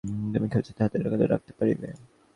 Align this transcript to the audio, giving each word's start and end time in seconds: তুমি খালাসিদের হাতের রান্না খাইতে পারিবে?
তুমি 0.33 0.47
খালাসিদের 0.51 0.83
হাতের 0.83 1.01
রান্না 1.03 1.27
খাইতে 1.31 1.53
পারিবে? 1.59 1.87